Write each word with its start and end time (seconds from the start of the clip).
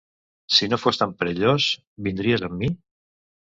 Si 0.55 0.69
no 0.71 0.79
fos 0.83 0.99
tan 1.01 1.13
perillós, 1.19 1.69
vindries 2.09 2.49
amb 2.51 2.59
mi? 2.65 2.75